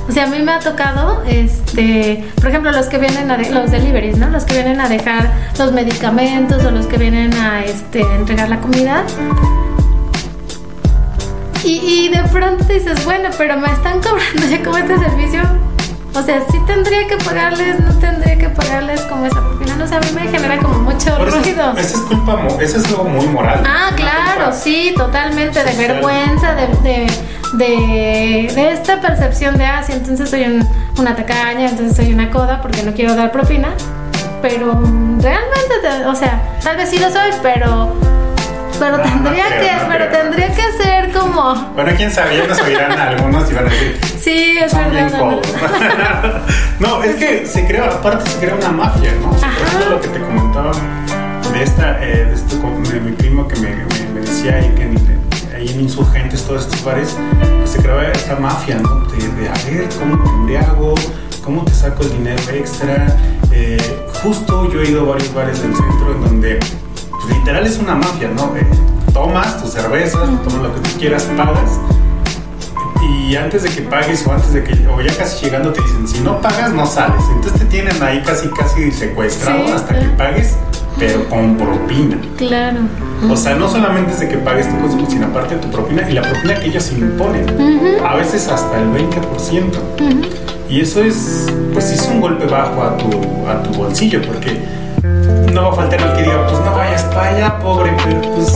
[0.09, 3.51] O sea, a mí me ha tocado, este, por ejemplo, los que vienen a de-
[3.51, 4.29] los deliveries, ¿no?
[4.29, 8.61] Los que vienen a dejar los medicamentos o los que vienen a este, entregar la
[8.61, 9.05] comida.
[11.63, 15.43] Y, y de pronto dices, bueno, pero me están cobrando ya como este servicio.
[16.15, 19.77] O sea, sí tendría que pagarles, no tendría que pagarles como esa propina.
[19.77, 21.73] No sé, a mí me genera como mucho Pero ruido.
[21.77, 23.63] eso es culpa, eso es algo muy moral.
[23.67, 27.07] Ah, claro, sí, totalmente, de vergüenza, de, de,
[27.55, 30.69] de, de esta percepción de, ah, sí, entonces soy un-
[30.99, 33.69] una tacaña, entonces soy una coda porque no quiero dar propina.
[34.43, 34.73] Pero
[35.21, 37.95] realmente, te- o sea, tal vez sí lo soy, pero,
[38.81, 40.21] pero No, no tendría creo, que, no pero creo.
[40.23, 43.99] tendría que ser como, Bueno, quién sabe, ya nos oirán algunos y van a decir,
[44.21, 45.11] sí, es verdad.
[45.19, 45.41] ¿no?
[46.99, 49.31] no, es que se crea, aparte se crea una mafia, ¿no?
[49.31, 49.67] O sea, por Ajá.
[49.69, 50.73] ejemplo, lo que te comentaba
[51.53, 54.83] de esta, eh, de, este, de mi primo que me, me- me decía ahí que
[55.57, 57.17] ahí en Insurgentes, todos estos bares,
[57.59, 59.01] pues se creaba esta mafia, ¿no?
[59.07, 60.95] De, de a ver cómo te embriago,
[61.45, 63.07] cómo te saco el dinero extra.
[63.53, 63.79] Eh,
[64.23, 66.61] justo yo he ido a varios bares del centro en donde
[67.31, 68.55] literal es una mafia, ¿no?
[68.57, 68.67] Eh,
[69.13, 71.79] tomas tu cerveza, tomas lo que tú quieras, pagas.
[73.29, 76.07] Y antes de que pagues o antes de que, o ya casi llegando te dicen,
[76.07, 77.23] si no pagas no sales.
[77.35, 80.17] Entonces te tienen ahí casi casi secuestrado Sí, hasta que claro.
[80.17, 80.57] pagues,
[80.99, 82.19] pero con propina.
[82.37, 82.79] Claro.
[83.31, 86.09] O sea, no solamente es de que pagues tu consumo, sino aparte de tu propina
[86.09, 87.45] y la propina que ellos imponen.
[87.55, 89.79] Ujú, A veces hasta el 20%.
[90.01, 90.21] ujú.
[90.69, 93.09] Y eso es, pues es un golpe bajo a tu,
[93.49, 94.63] a tu bolsillo, porque
[95.53, 98.53] no va a faltar el que diga, pues no vayas para allá, pobre, pero pues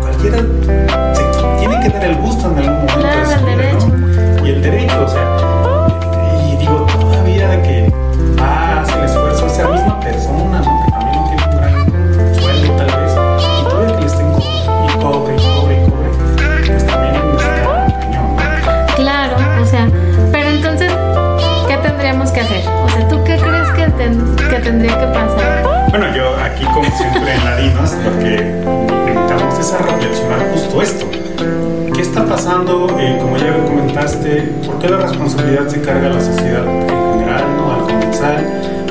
[0.00, 3.00] cualquiera se tiene que dar el gusto en algún momento.
[3.00, 3.88] Claro, de su el derecho.
[3.88, 4.46] ¿no?
[4.46, 7.92] Y el derecho, o sea, y digo, todavía de que
[8.40, 10.84] ah, hace el esfuerzo esa misma persona, ¿no?
[10.84, 14.40] Que también no tiene un gran sueldo tal vez, y todavía que le estén co-
[14.40, 16.08] y cobre, y cobre, y cobre,
[16.66, 18.94] pues también está cañón, ¿no?
[18.96, 19.88] Claro, o sea,
[20.32, 20.92] pero entonces,
[21.68, 22.62] ¿qué tendríamos que hacer?
[22.84, 25.69] O sea, ¿tú qué crees que, ten- que tendría que pasar?
[25.90, 28.36] Bueno, yo aquí como siempre en Ladinos, lo que
[29.06, 31.06] necesitamos es a reflexionar justo esto.
[31.92, 32.96] ¿Qué está pasando?
[33.00, 37.44] Eh, como ya comentaste, ¿por qué la responsabilidad se carga a la sociedad en general,
[37.56, 37.72] ¿no?
[37.72, 38.44] al comenzar?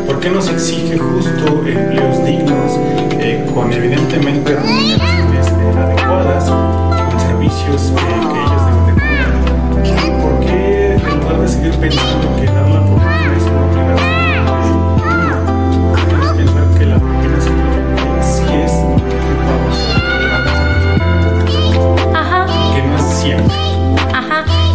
[0.06, 2.78] ¿Por qué nos exige justo empleos dignos,
[3.18, 10.22] eh, con evidentemente remuneraciones adecuadas, con servicios que ellos deben de cobrar?
[10.22, 12.79] ¿Por qué en lugar de seguir pensando que dar la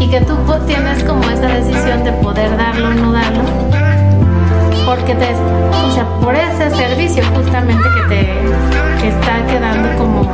[0.05, 0.37] y que tú
[0.67, 3.43] tienes como esa decisión de poder darlo o no darlo,
[4.85, 10.31] porque te, o sea, por ese servicio justamente que te que está quedando como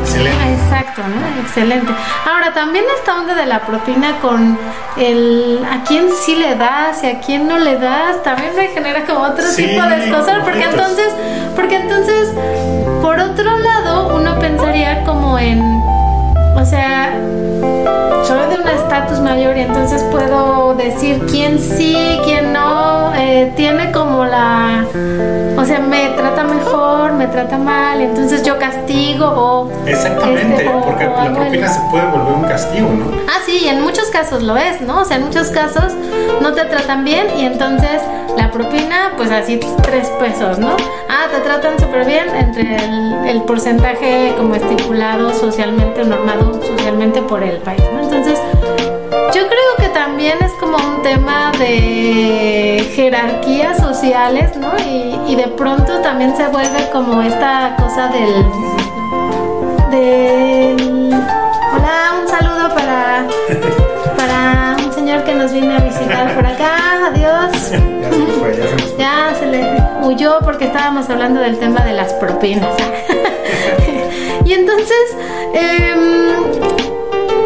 [0.00, 0.52] Excelente.
[0.52, 1.42] Exacto, ¿no?
[1.42, 1.92] Excelente.
[2.26, 4.58] Ahora, también esta onda de la propina con
[4.96, 9.04] el a quién sí le das y a quién no le das, también me genera
[9.04, 11.12] como otro Sí, tipo de cosas, porque entonces,
[11.56, 12.32] porque entonces,
[13.02, 15.60] por otro lado, uno pensaría como en,
[16.56, 17.12] o sea,
[18.24, 23.92] soy de un estatus mayor y entonces puedo decir quién sí, quién no, eh, tiene
[23.92, 24.84] como la,
[25.56, 29.70] o sea, me trata mejor, me trata mal, entonces yo castigo o...
[29.86, 33.04] Exactamente, este, o- porque o la propina el- se puede volver un castigo, ¿no?
[33.28, 35.00] Ah, sí, y en muchos casos lo es, ¿no?
[35.00, 35.92] O sea, en muchos casos
[36.40, 38.00] no te tratan bien y entonces
[38.36, 40.76] la propina, pues así tres pesos, ¿no?
[41.08, 42.76] Ah, te tratan súper bien entre
[43.30, 48.02] el, porcentaje como estipulado socialmente normado socialmente por el país, ¿no?
[48.02, 48.38] Entonces,
[49.34, 54.72] yo creo que también es como un tema de jerarquías sociales, ¿no?
[54.78, 58.44] Y, de pronto también se vuelve como esta cosa del
[59.90, 63.26] del hola un saludo para
[64.16, 67.23] para un señor que nos viene a visitar por acá adiós
[69.04, 69.60] ya se le
[70.02, 72.74] huyó porque estábamos hablando del tema de las propinas
[74.46, 75.04] y entonces
[75.52, 76.34] em,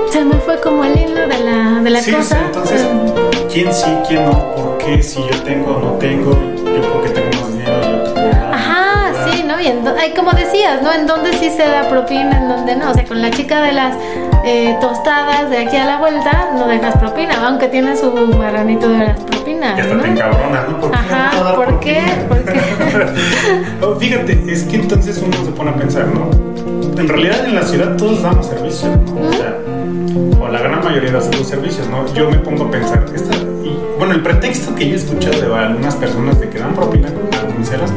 [0.09, 2.87] se me fue como el hilo de la de la Sí, cosa sí, entonces,
[3.53, 4.55] ¿quién sí, quién no?
[4.55, 5.03] ¿Por qué?
[5.03, 8.53] Si yo tengo o no tengo, yo porque tengo más dinero, yo.
[8.53, 9.61] Ajá, sí, ¿no?
[9.61, 10.93] Y en ay, como decías, ¿no?
[10.93, 12.93] En dónde sí se da propina, en dónde no.
[12.93, 13.97] O sea, con la chica de las
[14.45, 18.99] eh, tostadas de aquí a la vuelta, no dejas propina, aunque tiene su marranito de
[18.99, 20.03] las propinas, Y hasta ¿no?
[20.03, 20.81] te encabronas, ¿no?
[20.81, 22.03] ¿Por qué Ajá, no dar ¿por qué?
[22.29, 22.61] ¿Por qué?
[23.83, 26.31] Oh, fíjate, es que entonces uno se pone a pensar, ¿no?
[27.01, 29.29] En realidad en la ciudad todos damos servicios, ¿no?
[29.29, 29.57] O sea,
[30.41, 32.13] o la gran mayoría de los servicios, ¿no?
[32.15, 35.55] Yo me pongo a pensar, esta, y, bueno, el pretexto que yo he escuchado de
[35.55, 37.91] algunas personas de que dan propina los meseros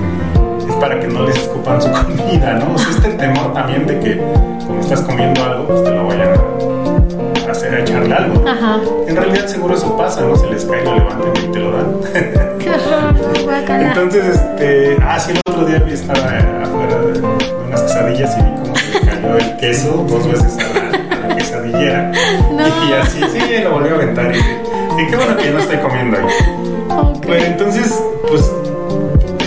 [0.67, 2.73] es para que no les escupan su comida, ¿no?
[2.73, 4.17] O sea, este temor también de que
[4.65, 6.70] como estás comiendo algo, pues te lo vayan a
[7.75, 8.47] a echarle algo.
[8.47, 8.79] Ajá.
[9.07, 10.35] En realidad seguro eso pasa, ¿no?
[10.35, 11.95] Se les cae, lo levantan y te lo dan.
[12.59, 13.87] Qué horror, guácala.
[13.89, 17.19] Entonces, este, ah, sí, el otro día vi- estaba afuera de,
[17.67, 21.27] unas quesadillas y vi cómo se le cayó el queso dos veces a la, a
[21.29, 22.11] la quesadillera.
[22.51, 22.67] No.
[22.67, 24.31] Y así, sí, lo volví a aventar.
[24.35, 26.25] Y, y qué bueno que yo no estoy comiendo ahí.
[26.89, 27.25] Ok.
[27.25, 28.51] Bueno, entonces, pues,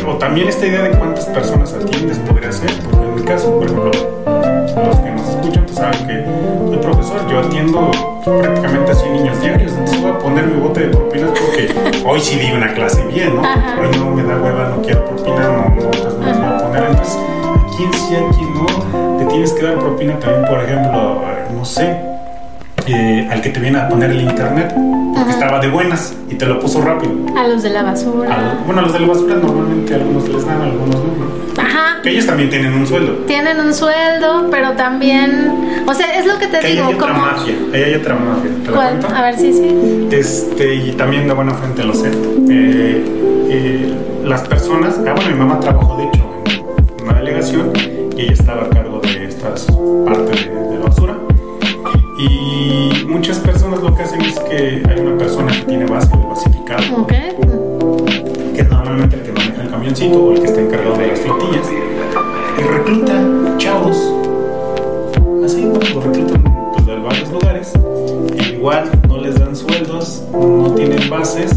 [0.06, 3.64] o también esta idea de cuántas personas atiendes podría ser, porque en mi caso, por
[3.64, 3.90] ejemplo,
[4.86, 6.73] los que nos escuchan, pues saben que
[7.04, 7.90] profesor, yo atiendo
[8.24, 12.20] prácticamente a 100 niños diarios, entonces voy a poner mi bote de propinas porque hoy
[12.20, 13.44] sí di una clase bien, ¿no?
[13.44, 13.76] Ajá.
[13.80, 16.58] Hoy no me da hueva, no quiero propina, no, no, entonces no las voy a
[16.58, 16.84] poner.
[16.84, 19.18] Entonces, ¿a quién sí, a quién no?
[19.18, 21.22] Te tienes que dar propina también, por ejemplo,
[21.54, 22.00] no sé,
[22.86, 24.74] eh, al que te viene a poner el internet,
[25.14, 27.12] porque estaba de buenas y te lo puso rápido.
[27.36, 28.30] A los de la basura.
[28.34, 31.62] A- bueno, a los de la basura normalmente algunos les dan, algunos no.
[31.62, 32.02] Ajá.
[32.02, 33.12] Que ellos también tienen un sueldo.
[33.26, 35.82] Tienen un sueldo, pero también.
[35.86, 36.86] O sea, es lo que te Que digo.
[36.88, 37.20] hay otra como.
[37.26, 38.50] mafia, ahí hay otra mafia.
[38.64, 38.88] ¿Te la ¿Cuál?
[38.98, 39.08] cuento?
[39.16, 40.08] A ver, sí, sí.
[40.10, 42.08] Este, y también de buena fuente lo sé.
[42.50, 43.04] Eh,
[43.50, 43.94] eh,
[44.24, 46.24] las personas, ah, bueno, mi mamá trabajó de hecho
[46.98, 47.70] en una delegación
[48.16, 48.68] y ella estaba
[54.56, 59.70] que hay una persona que tiene de basificado, que es normalmente el que maneja el
[59.70, 61.66] camioncito o el que está encargado de las flotillas,
[62.58, 63.14] y recluta
[63.58, 63.96] chavos,
[65.44, 65.62] así.
[65.92, 67.72] Los reclutan pues, de varios lugares,
[68.38, 71.50] e igual no les dan sueldos, no tienen bases,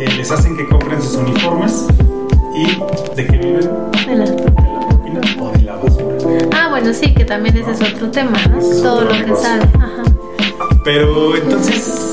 [0.00, 1.86] eh, les hacen que compren sus uniformes
[2.56, 3.70] y de que viven
[4.06, 6.48] De la- de la propina o de la basura.
[6.52, 8.32] Ah, bueno, sí, que también ese es otro tema,
[8.82, 9.62] Todo otro lo que sale.
[9.76, 10.02] Ajá.
[10.84, 12.03] Pero entonces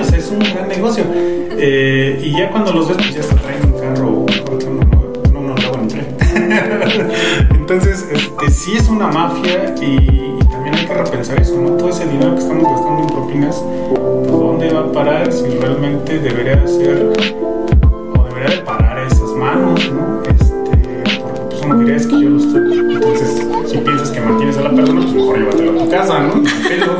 [0.00, 1.04] o sea, es un gran negocio.
[1.60, 4.84] Eh, y ya cuando los ves, pues ya se traen un carro, uno,
[5.32, 6.06] no- no trae.
[7.50, 11.70] Entonces, este, sí es una mafia y, y también hay que repensar eso, ¿no?
[11.76, 16.18] Todo ese dinero que estamos gastando en propinas, pues ¿dónde va a parar si realmente
[16.18, 17.12] debería de ser
[18.16, 20.22] o debería de parar esas manos, ¿no?
[20.22, 22.78] Este, porque pues uno diría es que yo lo estoy.
[22.94, 26.42] Entonces, si piensas que mantienes a la persona, pues mejor llévatelo a tu casa, ¿no?
[26.68, 26.92] Pero,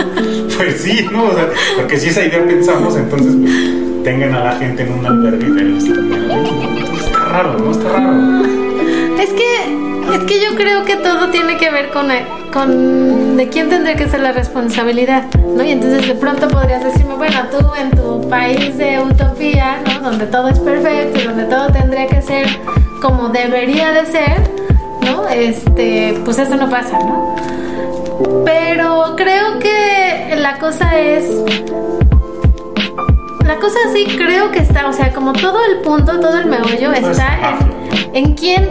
[0.58, 1.24] pues sí, ¿no?
[1.24, 5.06] O sea, porque si esa idea pensamos, entonces pues, tengan a la gente en un
[5.06, 5.46] albergue.
[5.46, 5.96] Entonces
[7.06, 7.70] está raro, ¿no?
[7.70, 8.42] Está raro.
[9.20, 12.08] Es que, es que yo creo que todo tiene que ver con,
[12.52, 15.24] con de quién tendría que ser la responsabilidad,
[15.56, 15.62] ¿no?
[15.64, 20.10] Y entonces de pronto podrías decirme, bueno, tú en tu país de utopía, ¿no?
[20.10, 22.46] Donde todo es perfecto y donde todo tendría que ser
[23.00, 24.50] como debería de ser,
[25.02, 25.28] ¿no?
[25.28, 27.36] Este, pues eso no pasa, ¿no?
[28.44, 31.24] Pero creo que la cosa es
[33.44, 36.92] la cosa sí creo que está, o sea, como todo el punto, todo el meollo
[36.92, 37.58] está
[38.12, 38.68] en, en quién.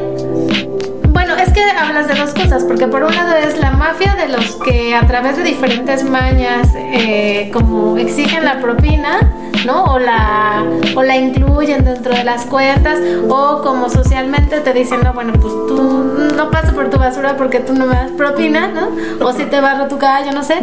[1.10, 4.30] Bueno, es que hablas de dos cosas, porque por un lado es la mafia de
[4.30, 9.34] los que a través de diferentes mañas eh, como exigen la propina,
[9.65, 9.84] ¿no?
[9.86, 10.63] O la,
[10.96, 15.54] o la incluyen dentro de las cuentas, o como socialmente te dicen, no, bueno, pues
[15.67, 18.89] tú no paso por tu basura porque tú no me das propina, ¿no?
[19.26, 20.56] O si te barro tu caballo, no sé.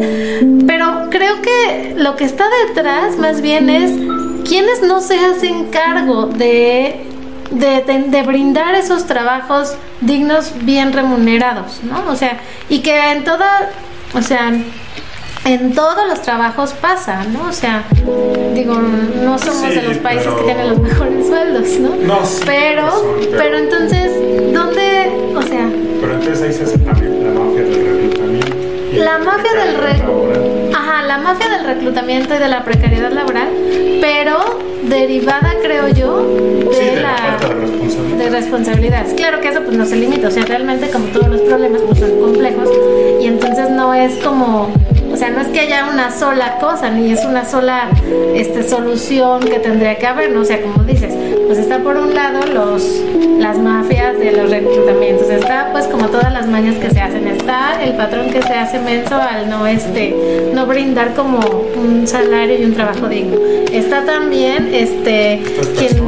[0.66, 3.90] Pero creo que lo que está detrás más bien es
[4.48, 7.06] quienes no se hacen cargo de
[7.50, 12.10] de, de- brindar esos trabajos dignos, bien remunerados, ¿no?
[12.10, 13.70] O sea, y que en toda,
[14.14, 14.52] o sea,
[15.44, 17.48] en todos los trabajos pasa, ¿no?
[17.48, 17.84] O sea,
[18.54, 21.96] digo, no somos Sí, de los países pero- que tienen los mejores sueldos, ¿no?
[21.96, 24.12] No, sí, pero, razón, pero- pero entonces,
[24.52, 25.68] ¿dónde, o sea,
[26.00, 28.56] Pero entonces ahí se hace también la mafia del reclutamiento.
[28.96, 30.74] La mafia del.
[30.74, 33.48] Ajá, la mafia del reclutamiento y de la precariedad laboral,
[34.00, 34.38] pero
[34.84, 38.18] derivada, creo yo, de, Sí, de la la, falta de responsabilidad.
[38.18, 39.14] de responsabilidades.
[39.14, 41.98] Claro que eso pues no se limita, o sea, realmente como todos los problemas pues
[42.00, 42.68] son complejos
[43.20, 44.68] y entonces no es como,
[45.14, 47.88] o sea, no es que haya una sola cosa ni es una sola
[48.34, 50.40] este solución que tendría que haber, ¿no?
[50.40, 51.14] O sea, como dices,
[51.46, 52.84] pues está por un lado los
[53.38, 57.80] las mafias de los reclutamientos, está pues como todas las mañas que se hacen, está
[57.84, 61.38] el patrón que se hace menso al no este no brindar como
[61.76, 63.36] un salario y un trabajo digno.
[63.70, 65.42] Está también este
[65.78, 66.02] quien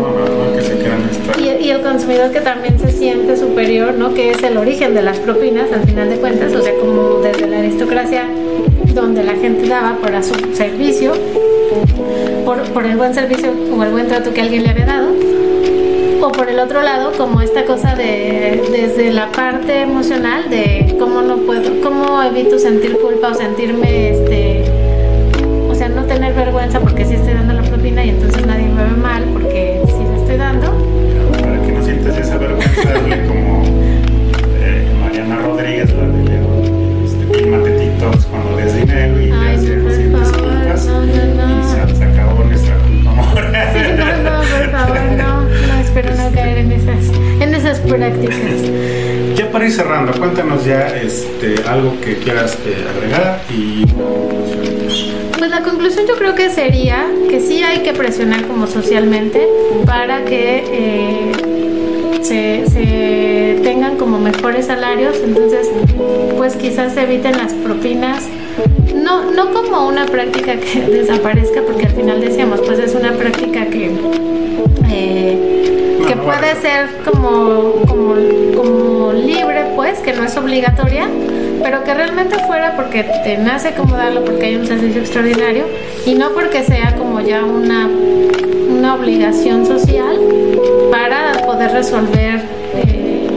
[1.39, 4.15] y, y el consumidor que también se siente superior, ¿no?
[4.15, 7.47] Que es el origen de las propinas, al final de cuentas, o sea, como desde
[7.47, 8.25] la aristocracia,
[9.01, 11.13] donde la gente daba por su servicio,
[12.45, 15.09] por, por el buen servicio o el buen trato que alguien le había dado,
[16.23, 21.21] o por el otro lado, como esta cosa de desde la parte emocional de cómo
[21.21, 24.65] no puedo, cómo evito sentir culpa o sentirme, este,
[25.69, 28.83] o sea, no tener vergüenza porque sí estoy dando la propina y entonces nadie me
[28.83, 30.73] ve mal porque sí la estoy dando.
[31.43, 32.95] Para que no sientas esa vergüenza,
[33.29, 33.63] como
[34.59, 37.05] eh, Mariana Rodríguez, la de León.
[37.05, 37.51] Este,
[38.31, 38.86] cuando des dinero
[40.87, 41.61] no, no, no.
[41.61, 43.17] Y se, se acabó nuestra culpa.
[43.73, 48.37] Sí, no, no, por favor, no, no, espero no caer en esas, en esas prácticas.
[49.37, 53.85] Ya para ir cerrando, cuéntanos ya este, algo que quieras eh, agregar y.
[55.39, 59.47] Pues la conclusión yo creo que sería que sí hay que presionar como socialmente
[59.85, 61.33] para que eh,
[62.23, 65.69] se, se tengan como mejores salarios, entonces
[66.37, 68.25] pues quizás se eviten las propinas.
[69.07, 73.67] No, no como una práctica que desaparezca, porque al final decíamos, pues es una práctica
[73.67, 73.93] que,
[74.91, 78.17] eh, que puede ser como, como,
[78.57, 81.07] como libre, pues, que no es obligatoria,
[81.63, 85.67] pero que realmente fuera porque te nace como darlo, porque hay un servicio extraordinario
[86.05, 87.89] y no porque sea como ya una,
[88.69, 90.19] una obligación social
[90.91, 92.41] para poder resolver
[92.75, 93.29] eh,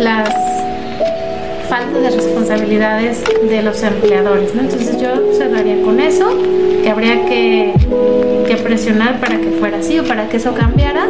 [0.00, 0.47] las
[1.78, 4.54] falta de responsabilidades de los empleadores.
[4.54, 4.62] ¿no?
[4.62, 6.28] Entonces yo cerraría con eso,
[6.82, 7.72] que habría que,
[8.46, 11.06] que presionar para que fuera así o para que eso cambiara.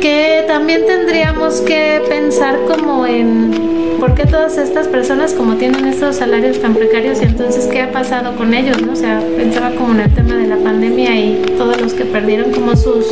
[0.00, 6.16] Que también tendríamos que pensar como en por qué todas estas personas como tienen estos
[6.16, 8.92] salarios tan precarios y entonces qué ha pasado con ellos, ¿no?
[8.92, 12.52] O sea, pensaba como en el tema de la pandemia y todos los que perdieron
[12.52, 13.06] como sus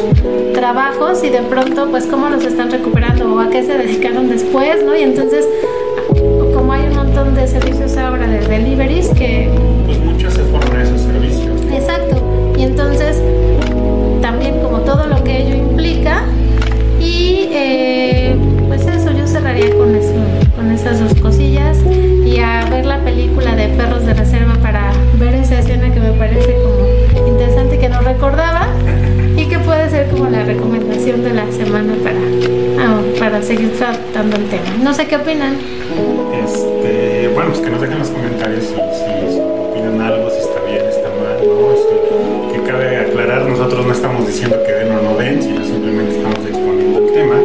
[0.52, 4.84] trabajos y de pronto pues cómo los están recuperando o a qué se dedicaron después,
[4.84, 4.94] ¿no?
[4.94, 5.48] Y entonces
[7.14, 9.48] montón de servicios ahora de deliveries que...
[9.86, 11.60] Pues muchos se forman esos servicios.
[11.72, 12.16] Exacto.
[12.58, 13.22] Y entonces
[14.20, 16.24] también como todo lo que ello implica
[17.00, 18.36] y eh,
[18.66, 20.12] pues eso yo cerraría con eso,
[20.56, 21.78] con esas dos cosillas
[22.26, 26.12] y a ver la película de Perros de Reserva para ver esa escena que me
[26.14, 28.63] parece como interesante que no recordaba
[29.94, 32.18] ser como la recomendación de la semana para,
[32.84, 34.64] ah, para seguir tratando el tema.
[34.82, 35.54] No sé qué opinan.
[36.44, 40.60] Este, bueno, pues que nos dejen en los comentarios si, si opinan algo, si está
[40.66, 41.72] bien, está mal, ¿no?
[41.78, 41.94] Este,
[42.58, 46.40] que cabe aclarar, nosotros no estamos diciendo que den o no den, sino simplemente estamos
[46.44, 47.36] exponiendo el tema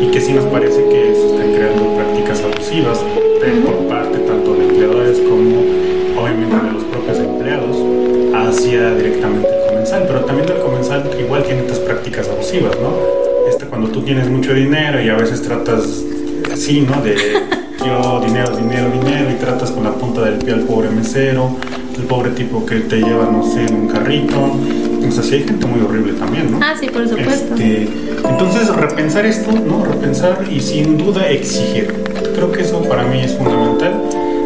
[0.00, 3.00] y que sí nos parece que se están creando prácticas abusivas
[3.42, 7.76] de- por parte tanto de empleadores como obviamente de los propios empleados
[8.32, 9.48] hacia directamente
[9.96, 13.48] comensal, pero también el comensal igual tiene estas prácticas abusivas, ¿no?
[13.48, 16.02] Este, cuando tú tienes mucho dinero y a veces tratas
[16.52, 17.02] así, ¿no?
[17.02, 17.16] De
[17.84, 21.56] yo dinero, dinero, dinero y tratas con la punta del pie al pobre mesero,
[21.96, 24.36] el pobre tipo que te lleva, no sé, en un carrito.
[25.06, 26.58] O sea, sí hay gente muy horrible también, ¿no?
[26.60, 27.54] Ah, sí, por supuesto.
[27.54, 27.88] Este,
[28.28, 29.84] entonces, repensar esto, ¿no?
[29.84, 31.94] Repensar y sin duda exigir.
[32.34, 34.02] Creo que eso para mí es fundamental.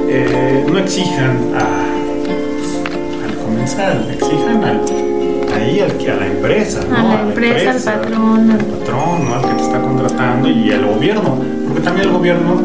[0.09, 1.87] Eh, no exijan a,
[2.27, 5.10] pues, al comensal, exijan al,
[5.53, 6.97] ahí al que a la empresa, ¿no?
[6.97, 8.51] A la empresa, al patrón.
[8.51, 9.35] al patrón, ¿no?
[9.35, 12.63] al que te está contratando y al gobierno, porque también el gobierno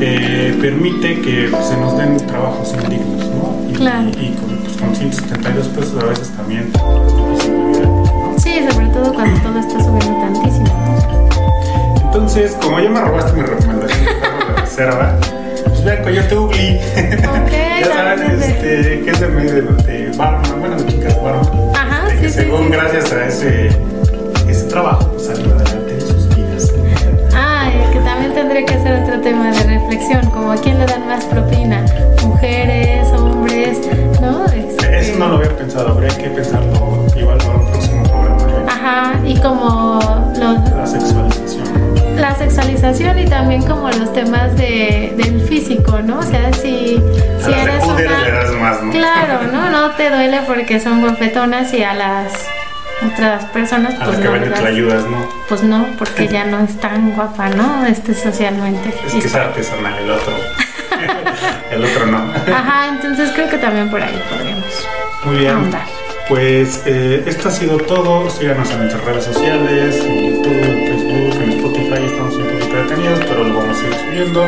[0.00, 3.70] eh, permite que pues, se nos den trabajos indignos, ¿no?
[3.70, 4.08] Y, Claro.
[4.10, 6.70] y, con, pues, con 172 pesos a veces también
[7.06, 8.34] es difícil vivir, ¿no?
[8.38, 10.66] Sí, sobre todo cuando todo está subiendo tantísimo.
[12.04, 14.12] Entonces, como ya me robaste mi recomendación de
[14.54, 15.16] de reserva,
[15.64, 16.78] pues vea Coyote Ugly.
[17.80, 21.46] ya saben, este, que es de, de, de Barman, bueno, de chicas Barman.
[22.20, 22.72] Que sí, sí, según sí.
[22.72, 23.68] gracias a ese,
[24.48, 26.72] ese trabajo, pues salen adelante en sus vidas.
[27.34, 31.06] Ah, que también tendría que ser otro tema de reflexión, como a quién le dan
[31.06, 31.84] más propina,
[32.24, 33.78] mujeres, hombres,
[34.20, 34.44] ¿no?
[34.46, 38.42] Este, Eso no lo había pensado, habría que pensarlo igual para un próximo programa.
[38.42, 38.66] ¿eh?
[38.68, 40.00] Ajá, y como
[40.38, 41.67] los, La sexualización.
[42.18, 46.18] La sexualización y también como los temas de, del físico, ¿no?
[46.18, 47.00] O sea, si,
[47.42, 48.00] si las eres una...
[48.00, 48.92] le das más, ¿no?
[48.92, 49.70] Claro, ¿no?
[49.70, 52.48] No te duele porque son guapetonas y a las
[53.06, 54.64] otras personas A pues las que no, venden te ¿verdad?
[54.64, 55.28] la ayudas, ¿no?
[55.48, 57.86] Pues no, porque ya no es tan guapa, ¿no?
[57.86, 58.92] Este socialmente.
[59.06, 60.32] Es que es artesanal el otro.
[61.70, 62.18] el otro no.
[62.52, 64.88] Ajá, entonces creo que también por ahí podríamos
[65.24, 65.70] Muy bien.
[66.28, 68.28] Pues eh, esto ha sido todo.
[68.28, 70.87] Síganos en nuestras redes sociales, en YouTube,
[74.18, 74.44] subiendo.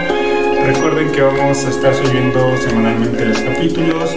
[0.66, 4.10] Recuerden que vamos a estar subiendo semanalmente los capítulos.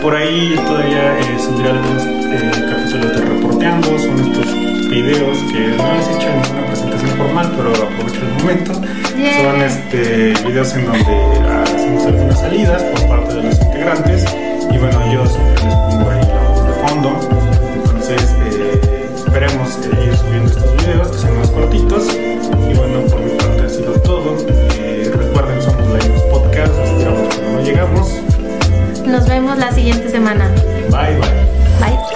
[0.00, 3.98] Por ahí todavía eh, subiré algunos eh, capítulos de reporteando.
[3.98, 8.42] Son estos videos que no les he hecho en una presentación formal, pero aprovecho el
[8.42, 8.72] momento.
[9.16, 9.42] Yeah.
[9.42, 14.24] Son este, videos en donde ah, hacemos algunas salidas por parte de los integrantes.
[14.72, 17.20] Y bueno, yo siempre les pongo ahí de fondo.
[17.74, 22.08] Entonces, eh, esperemos ir subiendo estos videos que son más cortitos
[27.66, 28.08] llegamos.
[29.04, 30.48] Nos vemos la siguiente semana.
[30.90, 31.96] Bye, bye.
[31.96, 32.15] Bye.